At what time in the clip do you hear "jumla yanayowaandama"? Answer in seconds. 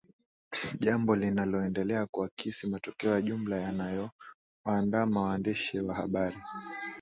3.21-5.21